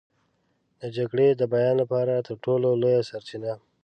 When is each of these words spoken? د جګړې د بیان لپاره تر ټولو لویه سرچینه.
د 0.81 0.83
جګړې 0.97 1.27
د 1.35 1.41
بیان 1.53 1.75
لپاره 1.81 2.13
تر 2.27 2.35
ټولو 2.43 2.67
لویه 2.81 3.01
سرچینه. 3.09 3.53